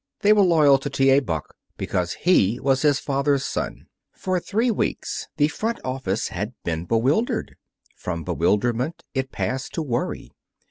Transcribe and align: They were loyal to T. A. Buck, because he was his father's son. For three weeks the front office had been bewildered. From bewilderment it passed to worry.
They 0.21 0.33
were 0.33 0.41
loyal 0.41 0.79
to 0.79 0.89
T. 0.89 1.11
A. 1.11 1.19
Buck, 1.19 1.53
because 1.77 2.13
he 2.13 2.59
was 2.59 2.81
his 2.81 2.97
father's 2.97 3.45
son. 3.45 3.85
For 4.11 4.39
three 4.39 4.71
weeks 4.71 5.27
the 5.37 5.47
front 5.47 5.79
office 5.85 6.29
had 6.29 6.55
been 6.63 6.85
bewildered. 6.85 7.55
From 7.97 8.23
bewilderment 8.23 9.03
it 9.13 9.31
passed 9.31 9.73
to 9.73 9.83
worry. 9.83 10.31